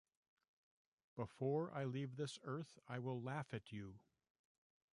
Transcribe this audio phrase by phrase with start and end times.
[1.15, 3.99] Before I leave this Earth, I will laugh at you.